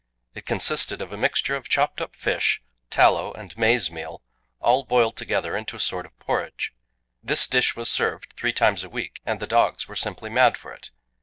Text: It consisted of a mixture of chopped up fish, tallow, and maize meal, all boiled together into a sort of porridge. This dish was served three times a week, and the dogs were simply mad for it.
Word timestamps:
It 0.33 0.47
consisted 0.47 0.99
of 0.99 1.13
a 1.13 1.15
mixture 1.15 1.55
of 1.55 1.69
chopped 1.69 2.01
up 2.01 2.15
fish, 2.15 2.59
tallow, 2.89 3.31
and 3.33 3.55
maize 3.55 3.91
meal, 3.91 4.23
all 4.59 4.83
boiled 4.83 5.15
together 5.15 5.55
into 5.55 5.75
a 5.75 5.79
sort 5.79 6.07
of 6.07 6.17
porridge. 6.17 6.73
This 7.21 7.47
dish 7.47 7.75
was 7.75 7.87
served 7.87 8.33
three 8.35 8.51
times 8.51 8.83
a 8.83 8.89
week, 8.89 9.21
and 9.27 9.39
the 9.39 9.45
dogs 9.45 9.87
were 9.87 9.95
simply 9.95 10.31
mad 10.31 10.57
for 10.57 10.73
it. 10.73 10.89